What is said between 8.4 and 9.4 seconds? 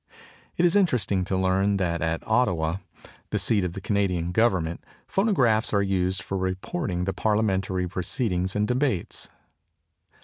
and debates.